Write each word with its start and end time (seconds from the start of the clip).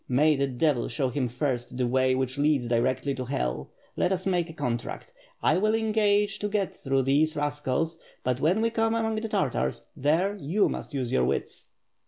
May 0.09 0.35
the 0.35 0.47
devil 0.47 0.87
show 0.87 1.09
him 1.09 1.27
first 1.27 1.77
the 1.77 1.85
way 1.85 2.15
which 2.15 2.39
leads 2.39 2.67
directly 2.67 3.13
to 3.13 3.25
hell. 3.25 3.69
Let 3.95 4.11
us 4.11 4.25
make 4.25 4.49
a 4.49 4.53
contract. 4.53 5.13
I 5.43 5.59
will 5.59 5.75
engage 5.75 6.39
to 6.39 6.47
get 6.49 6.73
through 6.75 7.03
these 7.03 7.35
rascals, 7.35 7.99
but 8.23 8.39
when 8.39 8.61
we 8.61 8.71
come 8.71 8.95
among 8.95 9.13
the 9.17 9.29
Tartars, 9.29 9.85
there, 9.95 10.35
you 10.37 10.69
must 10.69 10.95
use 10.95 11.11
your 11.11 11.25
wits." 11.25 11.69